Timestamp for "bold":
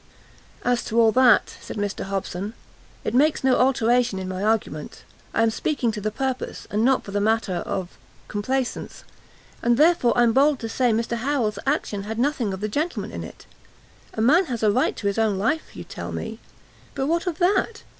10.33-10.57